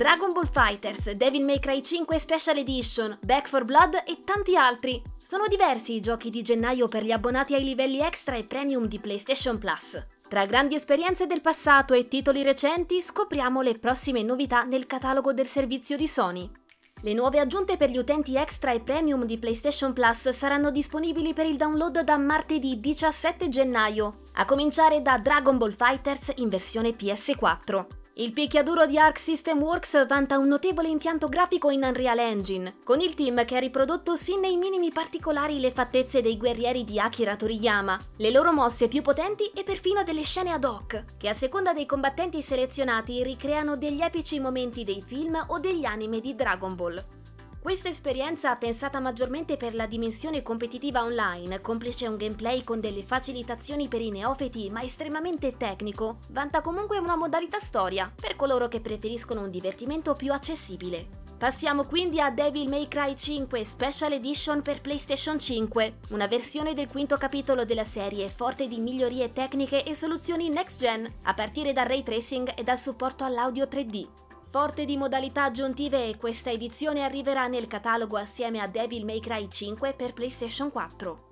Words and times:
Dragon 0.00 0.32
Ball 0.32 0.48
Fighters, 0.50 1.10
Devil 1.10 1.44
May 1.44 1.58
Cry 1.58 1.82
5 1.82 2.18
Special 2.18 2.56
Edition, 2.56 3.18
Back 3.20 3.50
4 3.50 3.66
Blood 3.66 4.02
e 4.06 4.24
tanti 4.24 4.56
altri. 4.56 5.02
Sono 5.18 5.46
diversi 5.46 5.94
i 5.94 6.00
giochi 6.00 6.30
di 6.30 6.40
gennaio 6.40 6.88
per 6.88 7.04
gli 7.04 7.12
abbonati 7.12 7.52
ai 7.52 7.62
livelli 7.62 8.00
extra 8.00 8.34
e 8.34 8.44
premium 8.44 8.86
di 8.86 8.98
PlayStation 8.98 9.58
Plus. 9.58 10.02
Tra 10.26 10.46
grandi 10.46 10.74
esperienze 10.74 11.26
del 11.26 11.42
passato 11.42 11.92
e 11.92 12.08
titoli 12.08 12.42
recenti 12.42 13.02
scopriamo 13.02 13.60
le 13.60 13.78
prossime 13.78 14.22
novità 14.22 14.62
nel 14.62 14.86
catalogo 14.86 15.34
del 15.34 15.46
servizio 15.46 15.98
di 15.98 16.08
Sony. 16.08 16.50
Le 17.02 17.12
nuove 17.12 17.38
aggiunte 17.38 17.76
per 17.76 17.90
gli 17.90 17.98
utenti 17.98 18.36
extra 18.36 18.72
e 18.72 18.80
premium 18.80 19.26
di 19.26 19.36
PlayStation 19.36 19.92
Plus 19.92 20.30
saranno 20.30 20.70
disponibili 20.70 21.34
per 21.34 21.44
il 21.44 21.56
download 21.56 22.00
da 22.00 22.16
martedì 22.16 22.80
17 22.80 23.50
gennaio, 23.50 24.20
a 24.32 24.46
cominciare 24.46 25.02
da 25.02 25.18
Dragon 25.18 25.58
Ball 25.58 25.76
Fighters 25.76 26.32
in 26.36 26.48
versione 26.48 26.96
PS4. 26.96 27.99
Il 28.20 28.34
picchiaduro 28.34 28.84
di 28.84 28.98
Arc 28.98 29.18
System 29.18 29.62
Works 29.62 30.06
vanta 30.06 30.36
un 30.36 30.46
notevole 30.46 30.88
impianto 30.88 31.30
grafico 31.30 31.70
in 31.70 31.82
Unreal 31.82 32.18
Engine, 32.18 32.74
con 32.84 33.00
il 33.00 33.14
team 33.14 33.46
che 33.46 33.56
ha 33.56 33.60
riprodotto 33.60 34.14
sin 34.14 34.40
nei 34.40 34.58
minimi 34.58 34.90
particolari 34.90 35.58
le 35.58 35.70
fattezze 35.70 36.20
dei 36.20 36.36
guerrieri 36.36 36.84
di 36.84 37.00
Akira 37.00 37.34
Toriyama, 37.34 37.98
le 38.18 38.30
loro 38.30 38.52
mosse 38.52 38.88
più 38.88 39.00
potenti 39.00 39.50
e 39.54 39.64
perfino 39.64 40.02
delle 40.02 40.20
scene 40.20 40.52
ad 40.52 40.64
hoc, 40.64 41.16
che 41.16 41.30
a 41.30 41.32
seconda 41.32 41.72
dei 41.72 41.86
combattenti 41.86 42.42
selezionati 42.42 43.22
ricreano 43.22 43.78
degli 43.78 44.02
epici 44.02 44.38
momenti 44.38 44.84
dei 44.84 45.00
film 45.00 45.42
o 45.46 45.58
degli 45.58 45.86
anime 45.86 46.20
di 46.20 46.34
Dragon 46.34 46.74
Ball. 46.74 47.02
Questa 47.62 47.90
esperienza, 47.90 48.56
pensata 48.56 49.00
maggiormente 49.00 49.58
per 49.58 49.74
la 49.74 49.86
dimensione 49.86 50.42
competitiva 50.42 51.04
online, 51.04 51.60
complice 51.60 52.06
un 52.06 52.16
gameplay 52.16 52.64
con 52.64 52.80
delle 52.80 53.02
facilitazioni 53.02 53.86
per 53.86 54.00
i 54.00 54.10
neofiti 54.10 54.70
ma 54.70 54.80
estremamente 54.80 55.58
tecnico, 55.58 56.20
vanta 56.30 56.62
comunque 56.62 56.96
una 56.96 57.16
modalità 57.16 57.58
storia, 57.58 58.10
per 58.18 58.34
coloro 58.34 58.66
che 58.68 58.80
preferiscono 58.80 59.42
un 59.42 59.50
divertimento 59.50 60.14
più 60.14 60.32
accessibile. 60.32 61.18
Passiamo 61.36 61.84
quindi 61.84 62.18
a 62.18 62.30
Devil 62.30 62.70
May 62.70 62.88
Cry 62.88 63.14
5 63.14 63.62
Special 63.62 64.12
Edition 64.12 64.62
per 64.62 64.80
PlayStation 64.80 65.38
5, 65.38 65.98
una 66.10 66.26
versione 66.26 66.72
del 66.72 66.88
quinto 66.88 67.18
capitolo 67.18 67.66
della 67.66 67.84
serie 67.84 68.30
forte 68.30 68.68
di 68.68 68.80
migliorie 68.80 69.34
tecniche 69.34 69.84
e 69.84 69.94
soluzioni 69.94 70.48
next 70.48 70.78
gen, 70.78 71.06
a 71.24 71.34
partire 71.34 71.74
dal 71.74 71.86
ray 71.86 72.02
tracing 72.02 72.54
e 72.56 72.62
dal 72.62 72.78
supporto 72.78 73.22
all'audio 73.22 73.66
3D. 73.66 74.08
Forte 74.50 74.84
di 74.84 74.96
modalità 74.96 75.44
aggiuntive, 75.44 76.16
questa 76.16 76.50
edizione 76.50 77.04
arriverà 77.04 77.46
nel 77.46 77.68
catalogo 77.68 78.16
assieme 78.16 78.58
a 78.58 78.66
Devil 78.66 79.04
May 79.04 79.20
Cry 79.20 79.48
5 79.48 79.92
per 79.92 80.12
PlayStation 80.12 80.72
4. 80.72 81.28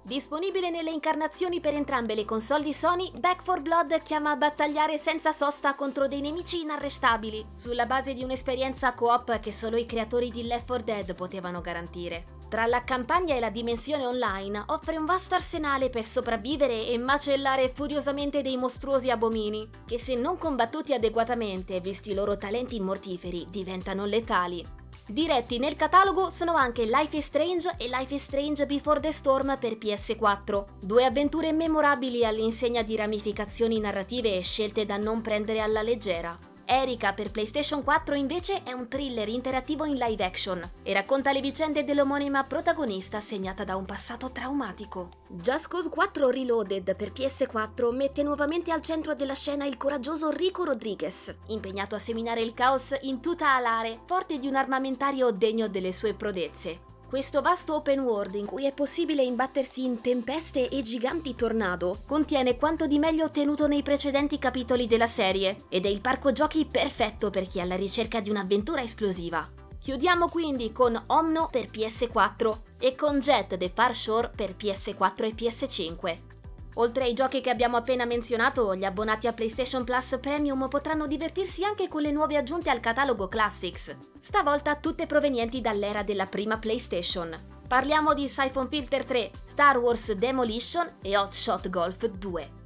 Disponibile 0.00 0.70
nelle 0.70 0.90
incarnazioni 0.90 1.60
per 1.60 1.74
entrambe 1.74 2.14
le 2.14 2.24
console 2.24 2.64
di 2.64 2.72
Sony, 2.72 3.12
Back 3.14 3.44
4 3.44 3.60
Blood 3.60 4.02
chiama 4.02 4.30
a 4.30 4.36
battagliare 4.36 4.96
senza 4.96 5.32
sosta 5.32 5.74
contro 5.74 6.08
dei 6.08 6.22
nemici 6.22 6.62
inarrestabili, 6.62 7.44
sulla 7.56 7.84
base 7.84 8.14
di 8.14 8.24
un'esperienza 8.24 8.94
co-op 8.94 9.38
che 9.38 9.52
solo 9.52 9.76
i 9.76 9.84
creatori 9.84 10.30
di 10.30 10.44
Left 10.44 10.66
4 10.66 10.82
Dead 10.82 11.14
potevano 11.14 11.60
garantire. 11.60 12.35
Tra 12.48 12.64
la 12.66 12.84
campagna 12.84 13.34
e 13.34 13.40
la 13.40 13.50
dimensione 13.50 14.06
online 14.06 14.62
offre 14.66 14.96
un 14.96 15.04
vasto 15.04 15.34
arsenale 15.34 15.90
per 15.90 16.06
sopravvivere 16.06 16.86
e 16.86 16.96
macellare 16.96 17.72
furiosamente 17.74 18.40
dei 18.40 18.56
mostruosi 18.56 19.10
abomini, 19.10 19.68
che 19.84 19.98
se 19.98 20.14
non 20.14 20.38
combattuti 20.38 20.94
adeguatamente, 20.94 21.80
visti 21.80 22.12
i 22.12 22.14
loro 22.14 22.36
talenti 22.38 22.78
mortiferi, 22.78 23.48
diventano 23.50 24.04
letali. 24.04 24.64
Diretti 25.08 25.58
nel 25.58 25.74
catalogo 25.74 26.30
sono 26.30 26.54
anche 26.54 26.84
Life 26.84 27.16
is 27.16 27.26
Strange 27.26 27.74
e 27.78 27.88
Life 27.88 28.14
is 28.14 28.22
Strange 28.22 28.64
Before 28.66 29.00
the 29.00 29.10
Storm 29.10 29.56
per 29.58 29.74
PS4, 29.74 30.64
due 30.80 31.04
avventure 31.04 31.52
memorabili 31.52 32.24
all'insegna 32.24 32.82
di 32.82 32.94
ramificazioni 32.94 33.80
narrative 33.80 34.36
e 34.36 34.42
scelte 34.42 34.86
da 34.86 34.96
non 34.96 35.20
prendere 35.20 35.60
alla 35.60 35.82
leggera. 35.82 36.38
Erika 36.68 37.12
per 37.12 37.30
PlayStation 37.30 37.84
4 37.84 38.16
invece 38.16 38.64
è 38.64 38.72
un 38.72 38.88
thriller 38.88 39.28
interattivo 39.28 39.84
in 39.84 39.94
live 39.94 40.24
action 40.24 40.70
e 40.82 40.92
racconta 40.92 41.30
le 41.30 41.40
vicende 41.40 41.84
dell'omonima 41.84 42.42
protagonista 42.42 43.20
segnata 43.20 43.62
da 43.62 43.76
un 43.76 43.84
passato 43.84 44.32
traumatico. 44.32 45.10
Just 45.28 45.68
Cause 45.68 45.88
4 45.88 46.28
Reloaded 46.28 46.96
per 46.96 47.12
PS4 47.12 47.94
mette 47.94 48.24
nuovamente 48.24 48.72
al 48.72 48.82
centro 48.82 49.14
della 49.14 49.34
scena 49.34 49.64
il 49.64 49.76
coraggioso 49.76 50.30
Rico 50.30 50.64
Rodriguez, 50.64 51.32
impegnato 51.46 51.94
a 51.94 52.00
seminare 52.00 52.42
il 52.42 52.52
caos 52.52 52.96
in 53.02 53.20
tutta 53.20 53.54
Alare, 53.54 54.00
forte 54.04 54.40
di 54.40 54.48
un 54.48 54.56
armamentario 54.56 55.30
degno 55.30 55.68
delle 55.68 55.92
sue 55.92 56.14
prodezze. 56.14 56.85
Questo 57.08 57.40
vasto 57.40 57.76
open 57.76 58.00
world 58.00 58.34
in 58.34 58.46
cui 58.46 58.66
è 58.66 58.72
possibile 58.72 59.22
imbattersi 59.22 59.84
in 59.84 60.00
tempeste 60.00 60.68
e 60.68 60.82
giganti 60.82 61.36
tornado 61.36 62.00
contiene 62.04 62.56
quanto 62.56 62.88
di 62.88 62.98
meglio 62.98 63.26
ottenuto 63.26 63.68
nei 63.68 63.84
precedenti 63.84 64.40
capitoli 64.40 64.88
della 64.88 65.06
serie 65.06 65.56
ed 65.68 65.86
è 65.86 65.88
il 65.88 66.00
parco 66.00 66.32
giochi 66.32 66.66
perfetto 66.66 67.30
per 67.30 67.46
chi 67.46 67.60
è 67.60 67.62
alla 67.62 67.76
ricerca 67.76 68.18
di 68.18 68.28
un'avventura 68.28 68.82
esplosiva. 68.82 69.48
Chiudiamo 69.78 70.28
quindi 70.28 70.72
con 70.72 71.00
Omno 71.06 71.48
per 71.48 71.66
PS4 71.66 72.58
e 72.80 72.96
con 72.96 73.20
Jet 73.20 73.56
The 73.56 73.70
Far 73.72 73.94
Shore 73.94 74.32
per 74.34 74.56
PS4 74.56 75.24
e 75.26 75.34
PS5. 75.34 76.35
Oltre 76.78 77.04
ai 77.04 77.14
giochi 77.14 77.40
che 77.40 77.48
abbiamo 77.48 77.78
appena 77.78 78.04
menzionato, 78.04 78.74
gli 78.74 78.84
abbonati 78.84 79.26
a 79.26 79.32
PlayStation 79.32 79.82
Plus 79.82 80.18
Premium 80.20 80.68
potranno 80.68 81.06
divertirsi 81.06 81.64
anche 81.64 81.88
con 81.88 82.02
le 82.02 82.10
nuove 82.10 82.36
aggiunte 82.36 82.68
al 82.68 82.80
catalogo 82.80 83.28
Classics, 83.28 83.96
stavolta 84.20 84.76
tutte 84.76 85.06
provenienti 85.06 85.62
dall'era 85.62 86.02
della 86.02 86.26
prima 86.26 86.58
PlayStation. 86.58 87.34
Parliamo 87.66 88.12
di 88.12 88.28
Siphon 88.28 88.68
Filter 88.68 89.04
3, 89.04 89.30
Star 89.46 89.78
Wars 89.78 90.12
Demolition 90.12 90.96
e 91.00 91.16
Hot 91.16 91.32
Shot 91.32 91.70
Golf 91.70 92.06
2. 92.06 92.64